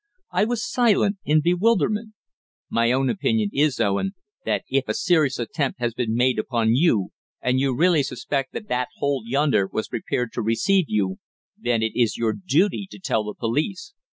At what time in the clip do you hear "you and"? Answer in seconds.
6.73-7.59